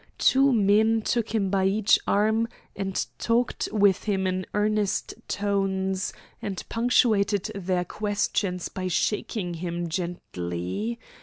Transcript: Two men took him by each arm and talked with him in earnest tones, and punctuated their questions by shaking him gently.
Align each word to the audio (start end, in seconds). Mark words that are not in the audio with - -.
Two 0.17 0.51
men 0.51 1.03
took 1.03 1.29
him 1.35 1.51
by 1.51 1.65
each 1.67 1.99
arm 2.07 2.47
and 2.75 3.05
talked 3.19 3.69
with 3.71 4.05
him 4.05 4.25
in 4.25 4.47
earnest 4.55 5.13
tones, 5.27 6.11
and 6.41 6.67
punctuated 6.69 7.51
their 7.53 7.85
questions 7.85 8.67
by 8.67 8.87
shaking 8.87 9.53
him 9.53 9.87
gently. 9.89 10.97